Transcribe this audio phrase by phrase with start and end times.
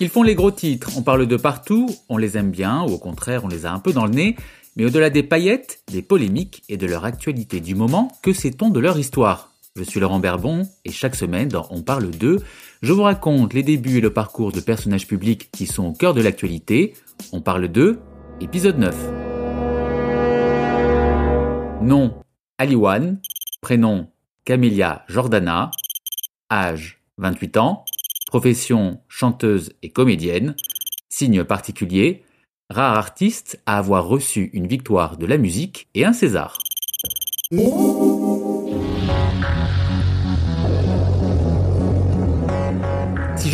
[0.00, 2.98] Ils font les gros titres, on parle de partout, on les aime bien, ou au
[2.98, 4.34] contraire on les a un peu dans le nez,
[4.74, 8.80] mais au-delà des paillettes, des polémiques et de leur actualité du moment, que sait-on de
[8.80, 9.52] leur histoire?
[9.76, 12.42] Je suis Laurent Berbon, et chaque semaine dans On parle d'eux,
[12.82, 16.12] je vous raconte les débuts et le parcours de personnages publics qui sont au cœur
[16.12, 16.94] de l'actualité.
[17.32, 18.00] On parle d'eux,
[18.40, 18.94] épisode 9.
[21.82, 22.14] Nom
[22.58, 23.20] Aliwan,
[23.60, 24.08] prénom
[24.44, 25.70] Camélia Jordana,
[26.50, 27.84] âge 28 ans,
[28.34, 30.56] profession chanteuse et comédienne,
[31.08, 32.24] signe particulier,
[32.68, 36.58] rare artiste à avoir reçu une victoire de la musique et un César.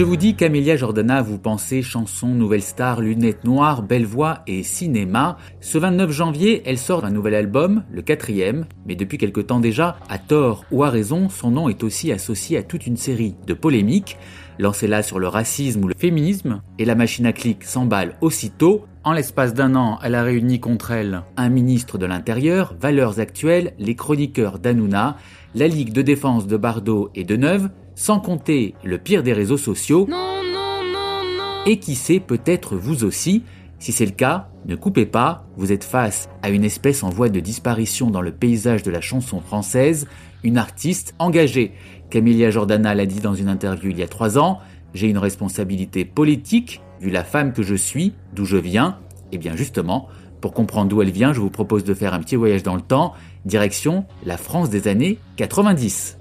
[0.01, 4.63] Je vous dis Camélia Jordana, vous pensez chanson, nouvelle star, lunettes noires, belle voix et
[4.63, 5.37] cinéma.
[5.61, 9.99] Ce 29 janvier, elle sort un nouvel album, le quatrième, mais depuis quelque temps déjà,
[10.09, 13.53] à tort ou à raison, son nom est aussi associé à toute une série de
[13.53, 14.17] polémiques,
[14.59, 18.87] lancées là sur le racisme ou le féminisme, et la machine à clic s'emballe aussitôt.
[19.05, 23.75] En l'espace d'un an, elle a réuni contre elle un ministre de l'Intérieur, Valeurs Actuelles,
[23.79, 25.19] les chroniqueurs d'Anouna,
[25.55, 27.69] la Ligue de défense de Bardot et de Neuve,
[28.01, 30.09] sans compter le pire des réseaux sociaux.
[31.67, 33.43] Et qui sait, peut-être vous aussi.
[33.79, 37.29] Si c'est le cas, ne coupez pas, vous êtes face à une espèce en voie
[37.29, 40.07] de disparition dans le paysage de la chanson française,
[40.43, 41.73] une artiste engagée.
[42.09, 44.61] Camélia Jordana l'a dit dans une interview il y a trois ans,
[44.95, 48.97] j'ai une responsabilité politique, vu la femme que je suis, d'où je viens.
[49.31, 50.09] Et bien justement,
[50.41, 52.81] pour comprendre d'où elle vient, je vous propose de faire un petit voyage dans le
[52.81, 53.13] temps,
[53.45, 56.17] direction la France des années 90.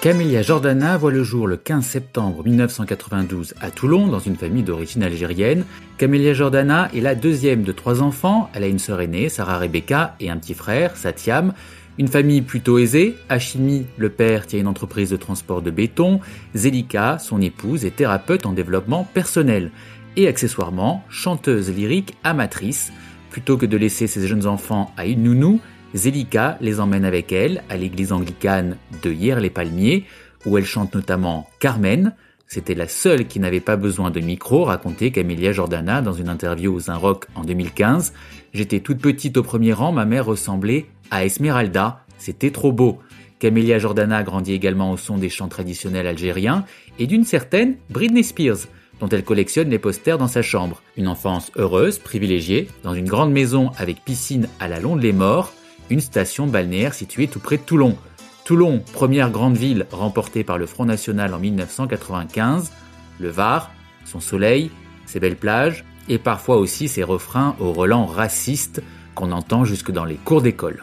[0.00, 5.02] Camélia Jordana voit le jour le 15 septembre 1992 à Toulon dans une famille d'origine
[5.02, 5.64] algérienne.
[5.96, 8.48] Camélia Jordana est la deuxième de trois enfants.
[8.54, 11.52] Elle a une sœur aînée, Sarah Rebecca, et un petit frère, Satiam.
[11.98, 13.16] Une famille plutôt aisée.
[13.28, 16.20] Hachimi, le père, tient une entreprise de transport de béton.
[16.54, 19.72] Zelika, son épouse, est thérapeute en développement personnel.
[20.14, 22.92] Et accessoirement, chanteuse lyrique amatrice.
[23.30, 25.60] Plutôt que de laisser ses jeunes enfants à une nounou,
[25.94, 30.04] Zelika les emmène avec elle à l'église anglicane de Hier-les-Palmiers,
[30.44, 32.14] où elle chante notamment Carmen.
[32.46, 36.74] C'était la seule qui n'avait pas besoin de micro, racontait Camélia Jordana dans une interview
[36.74, 38.12] aux Un Rock en 2015.
[38.54, 42.98] J'étais toute petite au premier rang, ma mère ressemblait à Esmeralda, c'était trop beau.
[43.38, 46.64] Camélia Jordana grandit également au son des chants traditionnels algériens
[46.98, 48.66] et d'une certaine Britney Spears,
[49.00, 50.82] dont elle collectionne les posters dans sa chambre.
[50.96, 55.52] Une enfance heureuse, privilégiée, dans une grande maison avec piscine à la Londe les Morts,
[55.90, 57.96] une station balnéaire située tout près de Toulon.
[58.44, 62.72] Toulon, première grande ville remportée par le Front National en 1995,
[63.20, 63.70] le Var,
[64.04, 64.70] son soleil,
[65.06, 68.82] ses belles plages, et parfois aussi ses refrains au relents racistes
[69.14, 70.82] qu'on entend jusque dans les cours d'école.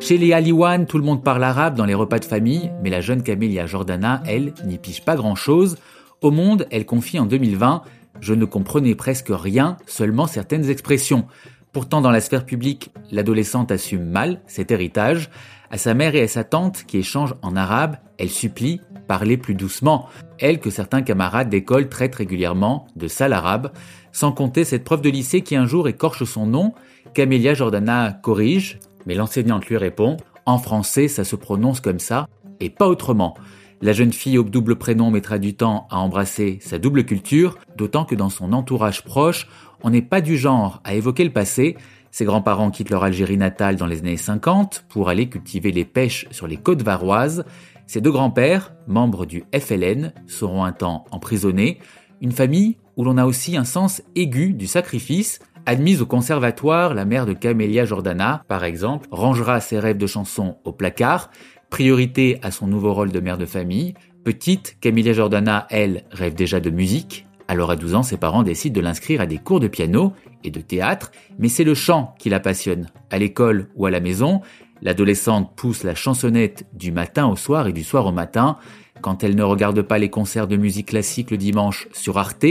[0.00, 3.00] Chez les Aliwan, tout le monde parle arabe dans les repas de famille, mais la
[3.00, 5.76] jeune Camélia Jordana, elle, n'y pige pas grand-chose.
[6.22, 7.82] Au Monde, elle confie en 2020
[8.20, 11.26] je ne comprenais presque rien, seulement certaines expressions.
[11.72, 15.30] Pourtant, dans la sphère publique, l'adolescente assume mal cet héritage.
[15.70, 19.54] À sa mère et à sa tante, qui échangent en arabe, elle supplie parler plus
[19.54, 20.08] doucement.
[20.38, 23.72] Elle que certains camarades d'école traitent régulièrement de sale arabe.
[24.12, 26.74] Sans compter cette prof de lycée qui un jour écorche son nom.
[27.14, 32.28] Camélia Jordana corrige, mais l'enseignante lui répond En français, ça se prononce comme ça,
[32.60, 33.34] et pas autrement.
[33.82, 38.04] La jeune fille au double prénom mettra du temps à embrasser sa double culture, d'autant
[38.04, 39.48] que dans son entourage proche,
[39.82, 41.76] on n'est pas du genre à évoquer le passé.
[42.12, 46.28] Ses grands-parents quittent leur Algérie natale dans les années 50 pour aller cultiver les pêches
[46.30, 47.44] sur les côtes varoises.
[47.88, 51.80] Ses deux grands-pères, membres du FLN, seront un temps emprisonnés.
[52.20, 55.40] Une famille où l'on a aussi un sens aigu du sacrifice.
[55.66, 60.58] Admise au conservatoire, la mère de Camélia Jordana, par exemple, rangera ses rêves de chansons
[60.64, 61.30] au placard
[61.72, 63.94] Priorité à son nouveau rôle de mère de famille.
[64.24, 67.24] Petite, Camilla Jordana, elle, rêve déjà de musique.
[67.48, 70.12] Alors à 12 ans, ses parents décident de l'inscrire à des cours de piano
[70.44, 72.88] et de théâtre, mais c'est le chant qui la passionne.
[73.08, 74.42] À l'école ou à la maison,
[74.82, 78.58] l'adolescente pousse la chansonnette du matin au soir et du soir au matin.
[79.00, 82.44] Quand elle ne regarde pas les concerts de musique classique le dimanche sur Arte,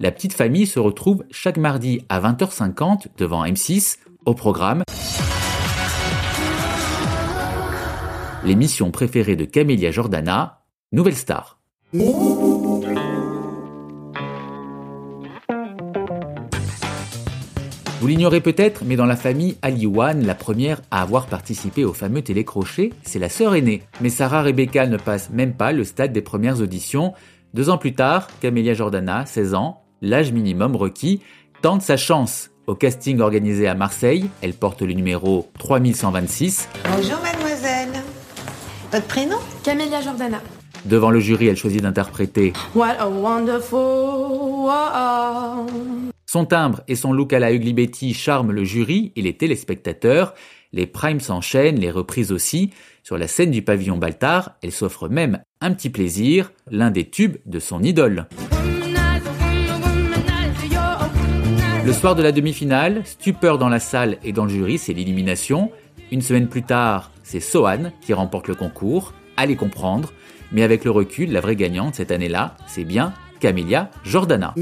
[0.00, 4.82] la petite famille se retrouve chaque mardi à 20h50 devant M6 au programme
[8.44, 11.60] l'émission préférée de Camélia Jordana, Nouvelle Star.
[18.00, 22.22] Vous l'ignorez peut-être, mais dans la famille Aliwan, la première à avoir participé au fameux
[22.22, 23.82] télécrochet, c'est la sœur aînée.
[24.00, 27.12] Mais Sarah Rebecca ne passe même pas le stade des premières auditions.
[27.54, 31.20] Deux ans plus tard, Camélia Jordana, 16 ans, l'âge minimum requis,
[31.60, 36.68] tente sa chance Au casting organisé à Marseille, elle porte le numéro 3126.
[36.96, 37.31] Bonjour.
[38.92, 40.42] Votre prénom Camélia Jordana.
[40.84, 43.78] Devant le jury, elle choisit d'interpréter What a wonderful
[44.66, 45.70] world.
[46.26, 50.34] Son timbre et son look à la Ugly Betty charment le jury et les téléspectateurs.
[50.74, 52.70] Les primes s'enchaînent, les reprises aussi.
[53.02, 57.38] Sur la scène du pavillon Baltard, elle s'offre même un petit plaisir, l'un des tubes
[57.46, 58.26] de son idole.
[61.84, 65.72] Le soir de la demi-finale, stupeur dans la salle et dans le jury, c'est l'élimination.
[66.12, 69.14] Une semaine plus tard, c'est Sohan qui remporte le concours.
[69.38, 70.12] Allez comprendre.
[70.52, 74.52] Mais avec le recul, la vraie gagnante cette année-là, c'est bien Camélia Jordana.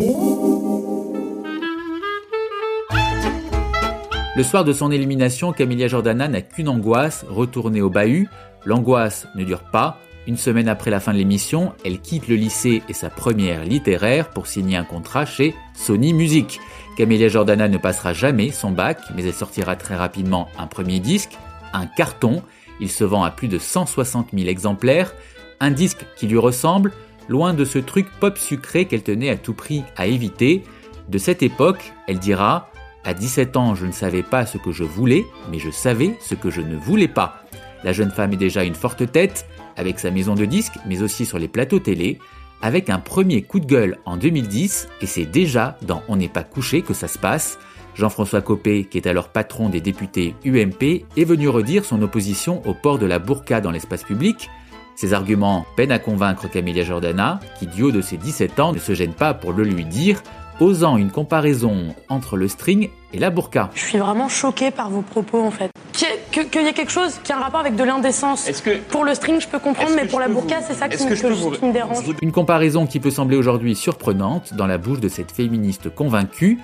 [4.36, 8.28] Le soir de son élimination, Camélia Jordana n'a qu'une angoisse, retourner au bahut.
[8.64, 9.98] L'angoisse ne dure pas.
[10.30, 14.30] Une semaine après la fin de l'émission, elle quitte le lycée et sa première littéraire
[14.30, 16.60] pour signer un contrat chez Sony Music.
[16.96, 21.36] Camélia Jordana ne passera jamais son bac, mais elle sortira très rapidement un premier disque,
[21.72, 22.44] un carton.
[22.78, 25.16] Il se vend à plus de 160 000 exemplaires.
[25.58, 26.92] Un disque qui lui ressemble,
[27.28, 30.62] loin de ce truc pop sucré qu'elle tenait à tout prix à éviter.
[31.08, 32.70] De cette époque, elle dira
[33.02, 36.36] À 17 ans, je ne savais pas ce que je voulais, mais je savais ce
[36.36, 37.42] que je ne voulais pas.
[37.84, 39.46] La jeune femme est déjà une forte tête,
[39.76, 42.18] avec sa maison de disques, mais aussi sur les plateaux télé,
[42.62, 46.42] avec un premier coup de gueule en 2010, et c'est déjà dans On n'est pas
[46.42, 47.58] couché que ça se passe.
[47.94, 52.74] Jean-François Copé, qui est alors patron des députés UMP, est venu redire son opposition au
[52.74, 54.50] port de la burqa dans l'espace public.
[54.94, 58.78] Ses arguments peinent à convaincre Camélia Jordana, qui du haut de ses 17 ans ne
[58.78, 60.22] se gêne pas pour le lui dire,
[60.60, 63.70] osant une comparaison entre le string et la burqa.
[63.74, 65.70] Je suis vraiment choquée par vos propos en fait.
[65.92, 68.48] Qu'il y, ait- qu'il y ait quelque chose qui a un rapport avec de l'indécence.
[68.64, 71.02] Que- Pour le string, je peux comprendre, mais pour la burqa, vous- c'est ça qui,
[71.02, 72.04] me- que je peux que- vous- qui me dérange.
[72.22, 76.58] Une comparaison qui peut sembler aujourd'hui surprenante dans la bouche de cette féministe convaincue.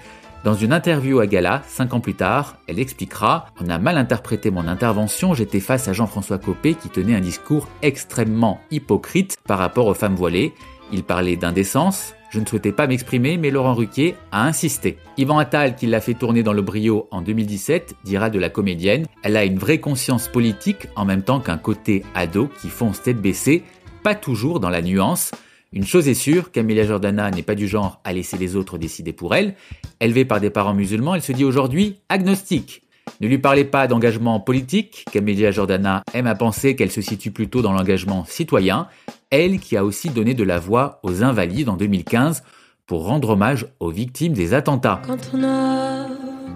[0.45, 4.53] Dans une interview à Gala, cinq ans plus tard, elle expliquera On a mal interprété
[4.53, 9.87] mon intervention, j'étais face à Jean-François Copé qui tenait un discours extrêmement hypocrite par rapport
[9.87, 10.55] aux femmes voilées.
[10.93, 14.99] Il parlait d'indécence, je ne souhaitais pas m'exprimer, mais Laurent Ruquier a insisté.
[15.17, 19.07] Yvan Attal, qui l'a fait tourner dans le brio en 2017, dira de la comédienne
[19.23, 23.21] Elle a une vraie conscience politique en même temps qu'un côté ado qui fonce tête
[23.21, 23.63] baissée,
[24.03, 25.31] pas toujours dans la nuance.
[25.73, 29.13] Une chose est sûre, Camilla Jordana n'est pas du genre à laisser les autres décider
[29.13, 29.55] pour elle.
[30.01, 32.83] Élevée par des parents musulmans, elle se dit aujourd'hui agnostique.
[33.21, 37.63] Ne lui parlez pas d'engagement politique, Camélia Jordana aime à penser qu'elle se situe plutôt
[37.63, 38.89] dans l'engagement citoyen,
[39.31, 42.43] elle qui a aussi donné de la voix aux invalides en 2015
[42.87, 45.01] pour rendre hommage aux victimes des attentats.
[45.07, 46.07] Quand on a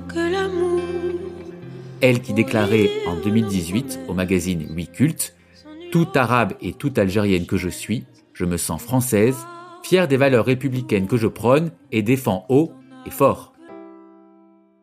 [0.08, 0.80] que l'amour.
[2.00, 5.34] Elle qui déclarait en 2018 au magazine Oui Culte
[5.92, 9.36] Tout arabe et toute algérienne que je suis, je me sens française,
[9.82, 12.72] fière des valeurs républicaines que je prône et défends haut
[13.06, 13.49] et fort.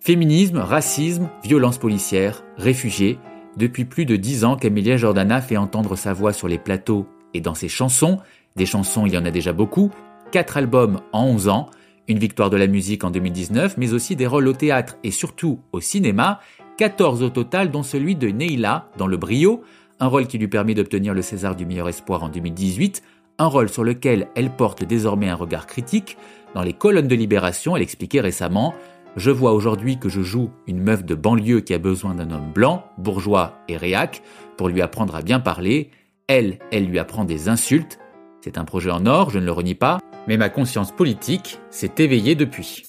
[0.07, 3.19] Féminisme, racisme, violence policière, réfugiés,
[3.57, 7.41] depuis plus de dix ans, Camélia Jordana fait entendre sa voix sur les plateaux et
[7.41, 8.19] dans ses chansons.
[8.55, 9.91] Des chansons, il y en a déjà beaucoup.
[10.31, 11.69] Quatre albums en 11 ans,
[12.07, 15.59] une victoire de la musique en 2019, mais aussi des rôles au théâtre et surtout
[15.73, 16.39] au cinéma.
[16.77, 19.61] 14 au total, dont celui de Neila dans Le Brio,
[19.99, 23.03] un rôle qui lui permet d'obtenir le César du meilleur espoir en 2018,
[23.39, 26.17] un rôle sur lequel elle porte désormais un regard critique.
[26.55, 28.73] Dans les colonnes de Libération, elle expliquait récemment
[29.17, 32.51] Je vois aujourd'hui que je joue une meuf de banlieue qui a besoin d'un homme
[32.53, 34.21] blanc, bourgeois et réac
[34.57, 35.89] pour lui apprendre à bien parler.
[36.27, 37.97] Elle, elle lui apprend des insultes.
[38.41, 39.97] C'est un projet en or, je ne le renie pas,
[40.27, 42.83] mais ma conscience politique s'est éveillée depuis.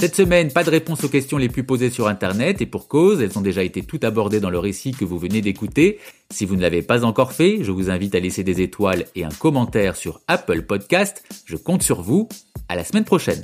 [0.00, 3.20] Cette semaine, pas de réponse aux questions les plus posées sur Internet et pour cause,
[3.20, 5.98] elles ont déjà été toutes abordées dans le récit que vous venez d'écouter.
[6.30, 9.24] Si vous ne l'avez pas encore fait, je vous invite à laisser des étoiles et
[9.24, 11.24] un commentaire sur Apple Podcast.
[11.44, 12.26] Je compte sur vous.
[12.70, 13.42] À la semaine prochaine.